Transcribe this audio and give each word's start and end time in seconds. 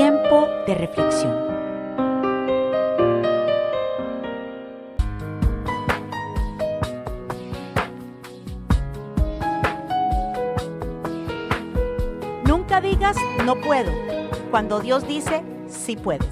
Tiempo 0.00 0.48
de 0.66 0.74
reflexión. 0.74 1.36
Nunca 12.46 12.80
digas 12.80 13.14
no 13.44 13.56
puedo 13.56 13.92
cuando 14.50 14.80
Dios 14.80 15.06
dice 15.06 15.42
sí 15.68 15.96
puedes. 15.96 16.30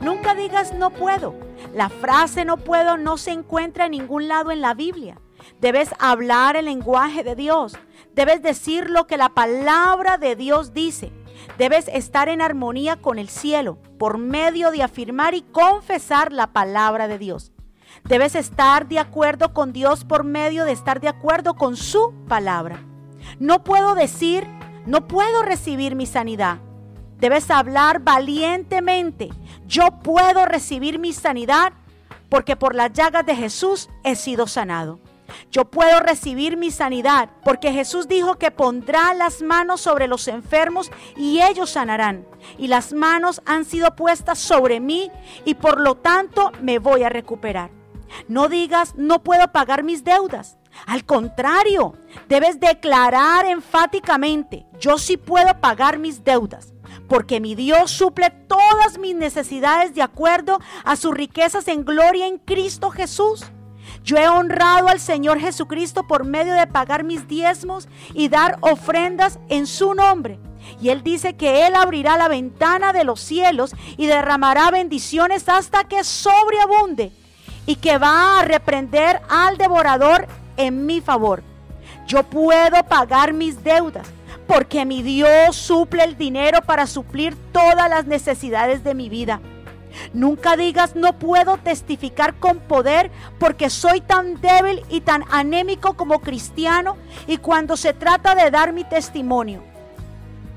Nunca 0.00 0.36
digas 0.36 0.72
no 0.72 0.90
puedo. 0.90 1.34
La 1.74 1.88
frase 1.88 2.44
no 2.44 2.58
puedo 2.58 2.96
no 2.96 3.16
se 3.16 3.32
encuentra 3.32 3.86
en 3.86 3.90
ningún 3.90 4.28
lado 4.28 4.52
en 4.52 4.60
la 4.60 4.74
Biblia. 4.74 5.18
Debes 5.60 5.90
hablar 5.98 6.54
el 6.54 6.66
lenguaje 6.66 7.24
de 7.24 7.34
Dios. 7.34 7.76
Debes 8.14 8.40
decir 8.40 8.88
lo 8.88 9.08
que 9.08 9.16
la 9.16 9.30
palabra 9.30 10.16
de 10.16 10.36
Dios 10.36 10.72
dice. 10.72 11.10
Debes 11.58 11.88
estar 11.88 12.28
en 12.28 12.42
armonía 12.42 12.96
con 12.96 13.18
el 13.18 13.28
cielo 13.28 13.78
por 13.98 14.18
medio 14.18 14.70
de 14.70 14.82
afirmar 14.82 15.34
y 15.34 15.42
confesar 15.42 16.32
la 16.32 16.52
palabra 16.52 17.08
de 17.08 17.18
Dios. 17.18 17.52
Debes 18.04 18.34
estar 18.34 18.88
de 18.88 18.98
acuerdo 18.98 19.52
con 19.52 19.72
Dios 19.72 20.04
por 20.04 20.24
medio 20.24 20.64
de 20.64 20.72
estar 20.72 21.00
de 21.00 21.08
acuerdo 21.08 21.54
con 21.54 21.76
su 21.76 22.14
palabra. 22.28 22.82
No 23.38 23.64
puedo 23.64 23.94
decir, 23.94 24.46
no 24.86 25.06
puedo 25.06 25.42
recibir 25.42 25.94
mi 25.94 26.06
sanidad. 26.06 26.58
Debes 27.18 27.50
hablar 27.50 28.00
valientemente. 28.00 29.28
Yo 29.66 30.00
puedo 30.02 30.46
recibir 30.46 30.98
mi 30.98 31.12
sanidad 31.12 31.74
porque 32.30 32.56
por 32.56 32.74
las 32.74 32.92
llagas 32.92 33.26
de 33.26 33.36
Jesús 33.36 33.90
he 34.04 34.14
sido 34.14 34.46
sanado. 34.46 35.00
Yo 35.50 35.64
puedo 35.64 36.00
recibir 36.00 36.56
mi 36.56 36.70
sanidad 36.70 37.30
porque 37.44 37.72
Jesús 37.72 38.08
dijo 38.08 38.36
que 38.36 38.50
pondrá 38.50 39.14
las 39.14 39.42
manos 39.42 39.80
sobre 39.80 40.08
los 40.08 40.28
enfermos 40.28 40.90
y 41.16 41.40
ellos 41.40 41.70
sanarán. 41.70 42.26
Y 42.58 42.68
las 42.68 42.92
manos 42.92 43.42
han 43.46 43.64
sido 43.64 43.94
puestas 43.96 44.38
sobre 44.38 44.80
mí 44.80 45.10
y 45.44 45.54
por 45.54 45.80
lo 45.80 45.96
tanto 45.96 46.52
me 46.62 46.78
voy 46.78 47.02
a 47.02 47.08
recuperar. 47.08 47.70
No 48.28 48.48
digas, 48.48 48.94
no 48.96 49.22
puedo 49.22 49.52
pagar 49.52 49.82
mis 49.82 50.04
deudas. 50.04 50.58
Al 50.86 51.04
contrario, 51.04 51.94
debes 52.28 52.60
declarar 52.60 53.44
enfáticamente, 53.44 54.66
yo 54.78 54.98
sí 54.98 55.16
puedo 55.16 55.60
pagar 55.60 55.98
mis 55.98 56.24
deudas 56.24 56.72
porque 57.10 57.40
mi 57.40 57.56
Dios 57.56 57.90
suple 57.90 58.30
todas 58.30 58.98
mis 58.98 59.16
necesidades 59.16 59.94
de 59.94 60.02
acuerdo 60.02 60.60
a 60.84 60.94
sus 60.94 61.12
riquezas 61.12 61.66
en 61.66 61.84
gloria 61.84 62.28
en 62.28 62.38
Cristo 62.38 62.90
Jesús. 62.90 63.44
Yo 64.02 64.16
he 64.16 64.28
honrado 64.28 64.88
al 64.88 65.00
Señor 65.00 65.38
Jesucristo 65.38 66.06
por 66.06 66.24
medio 66.24 66.54
de 66.54 66.66
pagar 66.66 67.04
mis 67.04 67.28
diezmos 67.28 67.88
y 68.14 68.28
dar 68.28 68.58
ofrendas 68.60 69.38
en 69.48 69.66
su 69.66 69.94
nombre. 69.94 70.38
Y 70.80 70.88
Él 70.88 71.02
dice 71.02 71.34
que 71.36 71.66
Él 71.66 71.74
abrirá 71.74 72.16
la 72.16 72.28
ventana 72.28 72.92
de 72.92 73.04
los 73.04 73.20
cielos 73.20 73.74
y 73.96 74.06
derramará 74.06 74.70
bendiciones 74.70 75.48
hasta 75.48 75.84
que 75.84 76.04
sobreabunde 76.04 77.12
y 77.66 77.76
que 77.76 77.98
va 77.98 78.40
a 78.40 78.44
reprender 78.44 79.20
al 79.28 79.56
devorador 79.56 80.26
en 80.56 80.86
mi 80.86 81.00
favor. 81.00 81.42
Yo 82.06 82.22
puedo 82.24 82.82
pagar 82.84 83.32
mis 83.32 83.62
deudas 83.62 84.06
porque 84.46 84.84
mi 84.84 85.02
Dios 85.02 85.54
suple 85.54 86.02
el 86.02 86.16
dinero 86.16 86.60
para 86.62 86.86
suplir 86.86 87.36
todas 87.52 87.88
las 87.88 88.06
necesidades 88.06 88.82
de 88.82 88.94
mi 88.94 89.08
vida. 89.08 89.40
Nunca 90.12 90.56
digas 90.56 90.96
no 90.96 91.18
puedo 91.18 91.56
testificar 91.58 92.34
con 92.34 92.58
poder 92.58 93.10
porque 93.38 93.70
soy 93.70 94.00
tan 94.00 94.40
débil 94.40 94.82
y 94.88 95.00
tan 95.00 95.24
anémico 95.30 95.94
como 95.94 96.20
cristiano 96.20 96.96
y 97.26 97.38
cuando 97.38 97.76
se 97.76 97.92
trata 97.92 98.34
de 98.34 98.50
dar 98.50 98.72
mi 98.72 98.84
testimonio. 98.84 99.62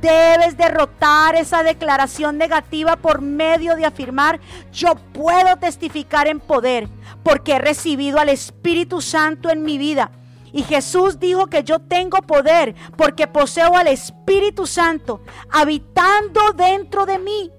Debes 0.00 0.56
derrotar 0.56 1.36
esa 1.36 1.62
declaración 1.62 2.36
negativa 2.36 2.96
por 2.96 3.22
medio 3.22 3.76
de 3.76 3.86
afirmar 3.86 4.40
yo 4.72 4.94
puedo 4.94 5.56
testificar 5.56 6.28
en 6.28 6.38
poder 6.38 6.88
porque 7.22 7.54
he 7.54 7.58
recibido 7.58 8.18
al 8.18 8.28
Espíritu 8.28 9.00
Santo 9.00 9.50
en 9.50 9.62
mi 9.62 9.78
vida. 9.78 10.10
Y 10.52 10.62
Jesús 10.62 11.18
dijo 11.18 11.48
que 11.48 11.64
yo 11.64 11.80
tengo 11.80 12.22
poder 12.22 12.74
porque 12.96 13.26
poseo 13.26 13.76
al 13.76 13.88
Espíritu 13.88 14.66
Santo 14.66 15.20
habitando 15.50 16.52
dentro 16.54 17.04
de 17.04 17.18
mí. 17.18 17.50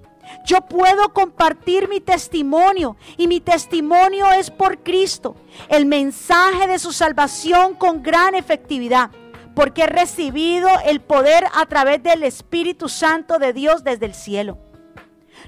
Yo 0.45 0.61
puedo 0.61 1.13
compartir 1.13 1.89
mi 1.89 1.99
testimonio 1.99 2.97
y 3.17 3.27
mi 3.27 3.39
testimonio 3.39 4.31
es 4.31 4.51
por 4.51 4.83
Cristo, 4.83 5.35
el 5.69 5.85
mensaje 5.85 6.67
de 6.67 6.79
su 6.79 6.91
salvación 6.93 7.75
con 7.75 8.03
gran 8.03 8.35
efectividad, 8.35 9.11
porque 9.55 9.83
he 9.83 9.87
recibido 9.87 10.69
el 10.85 11.01
poder 11.01 11.45
a 11.53 11.65
través 11.65 12.03
del 12.03 12.23
Espíritu 12.23 12.89
Santo 12.89 13.39
de 13.39 13.53
Dios 13.53 13.83
desde 13.83 14.05
el 14.05 14.13
cielo. 14.13 14.57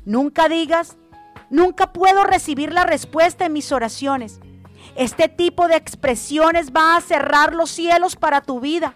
Nunca 0.05 0.47
digas, 0.49 0.97
nunca 1.49 1.93
puedo 1.93 2.23
recibir 2.23 2.73
la 2.73 2.83
respuesta 2.83 3.45
en 3.45 3.53
mis 3.53 3.71
oraciones. 3.71 4.39
Este 4.95 5.27
tipo 5.27 5.67
de 5.67 5.75
expresiones 5.75 6.71
va 6.71 6.95
a 6.95 7.01
cerrar 7.01 7.53
los 7.53 7.69
cielos 7.69 8.15
para 8.15 8.41
tu 8.41 8.59
vida. 8.59 8.95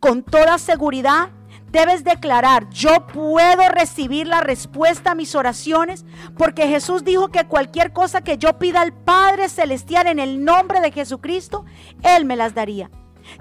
Con 0.00 0.22
toda 0.22 0.58
seguridad, 0.58 1.30
debes 1.70 2.04
declarar, 2.04 2.68
yo 2.70 3.06
puedo 3.06 3.68
recibir 3.68 4.26
la 4.26 4.40
respuesta 4.40 5.12
a 5.12 5.14
mis 5.14 5.34
oraciones, 5.34 6.04
porque 6.36 6.68
Jesús 6.68 7.04
dijo 7.04 7.28
que 7.28 7.46
cualquier 7.46 7.92
cosa 7.92 8.22
que 8.22 8.38
yo 8.38 8.58
pida 8.58 8.80
al 8.80 8.92
Padre 8.92 9.48
Celestial 9.48 10.06
en 10.06 10.18
el 10.18 10.44
nombre 10.44 10.80
de 10.80 10.92
Jesucristo, 10.92 11.64
Él 12.02 12.24
me 12.24 12.36
las 12.36 12.54
daría. 12.54 12.90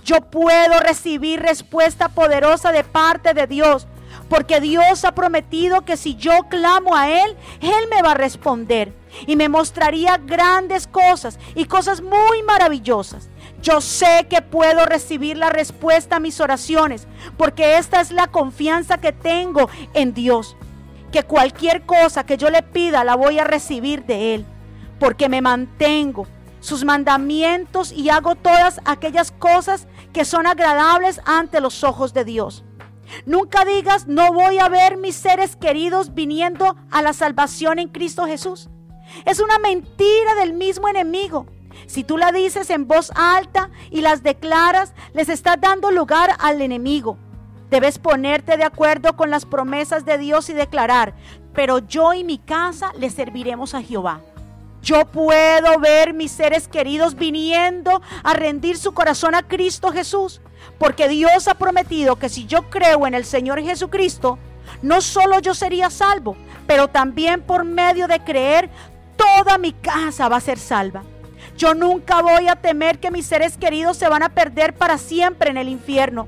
Yo 0.03 0.22
puedo 0.22 0.80
recibir 0.80 1.41
respuesta 1.41 2.09
poderosa 2.09 2.72
de 2.72 2.84
parte 2.84 3.34
de 3.34 3.47
Dios, 3.47 3.88
porque 4.30 4.59
Dios 4.59 5.06
ha 5.06 5.14
prometido 5.14 5.85
que 5.85 5.97
si 5.97 6.16
yo 6.16 6.31
clamo 6.50 6.96
a 6.96 7.09
Él, 7.09 7.38
Él 7.62 7.90
me 7.94 8.02
va 8.02 8.12
a 8.12 8.16
responder 8.16 8.94
y 9.28 9.35
me 9.35 9.50
mostraría 9.50 10.18
grandes 10.18 10.88
cosas 10.88 11.40
y 11.53 11.66
cosas 11.66 12.02
muy 12.02 12.44
maravillosas. 12.44 13.30
Yo 13.66 13.81
sé 13.81 14.28
que 14.30 14.44
puedo 14.44 14.86
recibir 14.86 15.38
la 15.38 15.50
respuesta 15.50 16.18
a 16.18 16.20
mis 16.20 16.40
oraciones, 16.40 17.08
porque 17.36 17.80
esta 17.80 18.00
es 18.00 18.12
la 18.12 18.28
confianza 18.28 19.00
que 19.00 19.12
tengo 19.12 19.72
en 19.96 20.14
Dios. 20.14 20.56
Que 21.12 21.24
cualquier 21.24 21.84
cosa 21.84 22.28
que 22.28 22.38
yo 22.38 22.52
le 22.52 22.62
pida 22.62 23.03
la 23.03 23.16
voy 23.16 23.40
a 23.40 23.44
recibir 23.44 24.06
de 24.06 24.36
Él, 24.36 24.46
porque 25.00 25.30
me 25.30 25.42
mantengo 25.42 26.28
sus 26.59 26.86
mandamientos 26.86 27.92
y 27.92 28.09
hago 28.09 28.36
todas 28.36 28.81
aquellas 28.86 29.31
cosas 29.31 29.88
que 30.14 30.26
son 30.26 30.46
agradables 30.46 31.20
ante 31.26 31.59
los 31.59 31.84
ojos 31.84 32.14
de 32.14 32.24
Dios. 32.24 32.64
Nunca 33.26 33.66
digas, 33.66 34.06
no 34.06 34.32
voy 34.32 34.59
a 34.59 34.70
ver 34.70 34.97
mis 34.97 35.16
seres 35.16 35.56
queridos 35.56 36.14
viniendo 36.14 36.76
a 36.92 37.02
la 37.02 37.14
salvación 37.14 37.80
en 37.80 37.90
Cristo 37.90 38.28
Jesús. 38.28 38.70
Es 39.26 39.40
una 39.40 39.58
mentira 39.58 40.36
del 40.36 40.53
mismo 40.53 40.88
enemigo. 40.88 41.47
Si 41.88 42.03
tú 42.03 42.18
la 42.18 42.31
dices 42.31 42.69
en 42.69 42.88
voz 42.88 43.12
alta 43.16 43.69
y 43.91 44.02
las 44.02 44.24
declaras, 44.24 44.94
les 45.13 45.30
estás 45.30 45.59
dando 45.59 45.91
lugar 45.91 46.31
al 46.40 46.62
enemigo. 46.62 47.18
Debes 47.69 47.97
ponerte 47.97 48.58
de 48.58 48.63
acuerdo 48.63 49.16
con 49.16 49.30
las 49.30 49.46
promesas 49.46 50.06
de 50.06 50.18
Dios 50.18 50.50
y 50.50 50.53
declarar, 50.53 51.14
pero 51.53 51.80
yo 51.80 52.14
y 52.14 52.24
mi 52.24 52.38
casa 52.38 52.91
le 52.97 53.09
serviremos 53.09 53.74
a 53.74 53.81
Jehová. 53.81 54.22
Yo 54.81 55.06
puedo 55.06 55.80
ver 55.80 56.14
mis 56.14 56.31
seres 56.31 56.68
queridos 56.68 57.16
viniendo 57.16 58.03
a 58.24 58.34
rendir 58.34 58.78
su 58.78 58.94
corazón 58.94 59.34
a 59.34 59.41
Cristo 59.41 59.91
Jesús, 59.91 60.41
porque 60.78 61.09
Dios 61.09 61.47
ha 61.47 61.56
prometido 61.56 62.18
que 62.18 62.30
si 62.30 62.46
yo 62.46 62.69
creo 62.69 63.08
en 63.08 63.16
el 63.16 63.25
Señor 63.25 63.59
Jesucristo, 63.64 64.38
no 64.84 65.02
solo 65.02 65.40
yo 65.40 65.56
sería 65.56 65.90
salvo, 65.90 66.38
pero 66.68 66.88
también 66.88 67.41
por 67.41 67.64
medio 67.64 68.08
de 68.08 68.24
creer, 68.24 68.69
toda 69.18 69.58
mi 69.58 69.74
casa 69.74 70.30
va 70.30 70.38
a 70.38 70.41
ser 70.41 70.59
salva. 70.59 71.03
Yo 71.57 71.73
nunca 71.73 72.22
voy 72.22 72.47
a 72.47 72.56
temer 72.56 73.00
que 73.00 73.11
mis 73.11 73.25
seres 73.25 73.57
queridos 73.57 73.97
se 73.97 74.09
van 74.09 74.23
a 74.23 74.29
perder 74.29 74.73
para 74.73 74.97
siempre 74.97 75.50
en 75.50 75.57
el 75.57 75.69
infierno. 75.69 76.28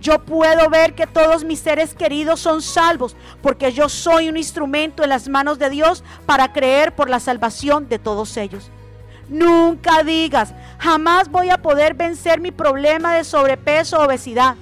Yo 0.00 0.24
puedo 0.24 0.68
ver 0.70 0.94
que 0.94 1.06
todos 1.06 1.44
mis 1.44 1.58
seres 1.58 1.94
queridos 1.94 2.40
son 2.40 2.62
salvos 2.62 3.16
porque 3.42 3.72
yo 3.72 3.88
soy 3.88 4.28
un 4.28 4.36
instrumento 4.36 5.02
en 5.02 5.08
las 5.10 5.28
manos 5.28 5.58
de 5.58 5.70
Dios 5.70 6.04
para 6.26 6.52
creer 6.52 6.94
por 6.94 7.10
la 7.10 7.20
salvación 7.20 7.88
de 7.88 7.98
todos 7.98 8.36
ellos. 8.36 8.70
Nunca 9.28 10.02
digas, 10.04 10.54
jamás 10.78 11.28
voy 11.28 11.50
a 11.50 11.58
poder 11.58 11.94
vencer 11.94 12.40
mi 12.40 12.50
problema 12.50 13.14
de 13.14 13.24
sobrepeso 13.24 13.98
o 13.98 14.04
obesidad. 14.04 14.56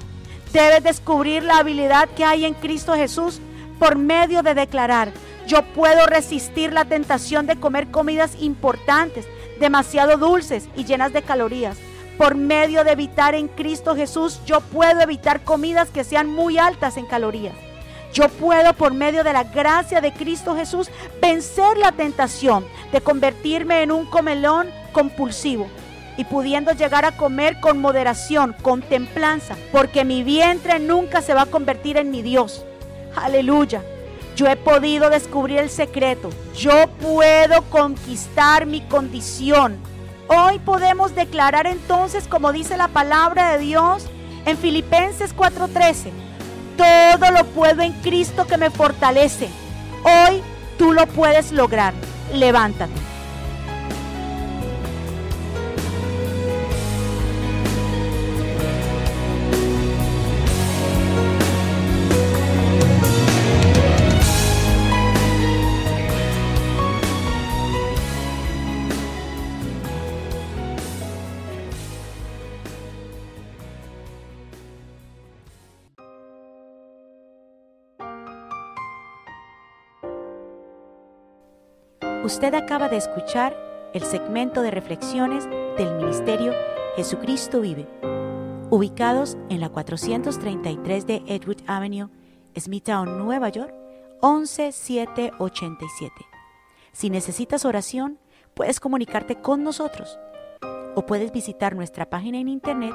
Debes 0.53 0.83
descubrir 0.83 1.43
la 1.43 1.59
habilidad 1.59 2.09
que 2.17 2.25
hay 2.25 2.45
en 2.45 2.55
Cristo 2.55 2.95
Jesús 2.95 3.41
por 3.79 3.97
medio 3.97 4.43
de 4.43 4.55
declarar, 4.55 5.13
yo 5.47 5.63
puedo 5.63 6.07
resistir 6.07 6.73
la 6.73 6.85
tentación 6.85 7.47
de 7.47 7.57
comer 7.57 7.89
comidas 7.91 8.37
importantes, 8.41 9.27
demasiado 9.61 10.17
dulces 10.17 10.69
y 10.77 10.85
llenas 10.85 11.13
de 11.13 11.23
calorías. 11.23 11.77
Por 12.19 12.35
medio 12.35 12.83
de 12.85 12.93
evitar 12.93 13.35
en 13.35 13.49
Cristo 13.49 13.95
Jesús, 13.95 14.41
yo 14.47 14.61
puedo 14.61 15.01
evitar 15.01 15.43
comidas 15.45 15.91
que 15.91 16.05
sean 16.05 16.29
muy 16.29 16.59
altas 16.59 16.97
en 16.97 17.07
calorías. 17.07 17.55
Yo 18.13 18.29
puedo, 18.29 18.73
por 18.73 18.95
medio 18.95 19.25
de 19.25 19.35
la 19.35 19.45
gracia 19.45 20.01
de 20.01 20.13
Cristo 20.13 20.57
Jesús, 20.57 20.91
vencer 21.21 21.77
la 21.77 21.93
tentación 21.93 22.65
de 22.91 23.03
convertirme 23.03 23.83
en 23.83 23.93
un 23.93 24.07
comelón 24.07 24.69
compulsivo 24.93 25.69
y 26.17 26.25
pudiendo 26.25 26.73
llegar 26.73 27.05
a 27.05 27.17
comer 27.17 27.61
con 27.61 27.79
moderación, 27.79 28.55
con 28.63 28.81
templanza, 28.81 29.57
porque 29.71 30.05
mi 30.05 30.23
vientre 30.23 30.79
nunca 30.79 31.21
se 31.21 31.35
va 31.35 31.43
a 31.43 31.47
convertir 31.47 31.99
en 31.99 32.11
mi 32.11 32.23
Dios. 32.23 32.65
Aleluya. 33.15 33.83
Yo 34.37 34.47
he 34.47 34.57
podido 34.57 35.09
descubrir 35.09 35.59
el 35.59 35.71
secreto. 35.71 36.29
Yo 36.55 36.89
puedo 37.01 37.63
conquistar 37.71 38.67
mi 38.67 38.83
condición. 38.83 39.79
Hoy 40.29 40.59
podemos 40.59 41.15
declarar 41.15 41.67
entonces, 41.67 42.29
como 42.29 42.53
dice 42.53 42.77
la 42.77 42.89
palabra 42.89 43.53
de 43.53 43.65
Dios 43.65 44.07
en 44.45 44.59
Filipenses 44.59 45.35
4:13, 45.35 46.13
todo 46.77 47.31
lo 47.31 47.47
puedo 47.47 47.81
en 47.81 47.95
Cristo 48.03 48.47
que 48.47 48.59
me 48.59 48.69
fortalece. 48.69 49.49
Hoy 50.05 50.43
tú 50.77 50.93
lo 50.93 51.07
puedes 51.07 51.51
lograr. 51.51 51.95
Levántate. 52.35 53.16
Usted 82.27 82.53
acaba 82.55 82.89
de 82.89 82.97
escuchar 82.97 83.57
el 83.95 84.03
segmento 84.03 84.61
de 84.61 84.73
reflexiones 84.73 85.49
del 85.79 85.95
Ministerio 85.95 86.53
Jesucristo 86.97 87.61
Vive, 87.61 87.87
ubicados 88.69 89.39
en 89.49 89.61
la 89.61 89.69
433 89.69 91.07
de 91.07 91.23
Edward 91.29 91.63
Avenue, 91.69 92.09
Smithtown, 92.59 93.17
Nueva 93.17 93.49
York, 93.51 93.73
11787. 94.23 96.13
Si 96.91 97.11
necesitas 97.11 97.65
oración, 97.65 98.19
puedes 98.55 98.81
comunicarte 98.81 99.41
con 99.41 99.63
nosotros 99.63 100.19
o 100.97 101.07
puedes 101.07 101.31
visitar 101.31 101.77
nuestra 101.77 102.11
página 102.11 102.41
en 102.41 102.49
internet 102.49 102.93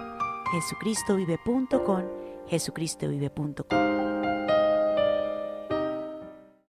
jesucristovive.com, 0.52 2.04
jesucristovive.com. 2.50 4.11